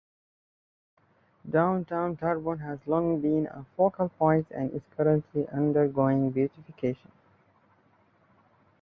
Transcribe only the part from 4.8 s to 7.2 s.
currently undergoing beautification.